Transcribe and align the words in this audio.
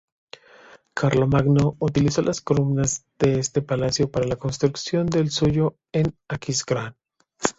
Carlomagno 0.95 1.75
utilizó 1.77 2.23
las 2.23 2.41
columnas 2.41 3.05
de 3.19 3.37
este 3.37 3.61
palacio 3.61 4.09
para 4.09 4.25
la 4.25 4.35
construcción 4.35 5.05
del 5.05 5.29
suyo 5.29 5.75
en 5.93 6.17
Aquisgrán. 6.27 6.95